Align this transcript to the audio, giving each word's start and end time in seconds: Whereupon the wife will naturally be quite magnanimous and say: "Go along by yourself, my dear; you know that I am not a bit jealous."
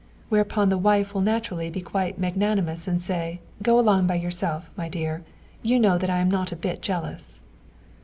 Whereupon 0.29 0.69
the 0.69 0.79
wife 0.79 1.13
will 1.13 1.21
naturally 1.21 1.69
be 1.69 1.79
quite 1.81 2.17
magnanimous 2.17 2.87
and 2.87 2.99
say: 2.99 3.37
"Go 3.61 3.79
along 3.79 4.07
by 4.07 4.15
yourself, 4.15 4.71
my 4.75 4.89
dear; 4.89 5.23
you 5.61 5.79
know 5.79 5.99
that 5.99 6.09
I 6.09 6.17
am 6.17 6.31
not 6.31 6.51
a 6.51 6.55
bit 6.55 6.81
jealous." 6.81 7.41